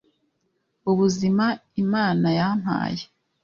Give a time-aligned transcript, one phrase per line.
[0.91, 1.45] ubuzima
[1.83, 3.03] imana yampaye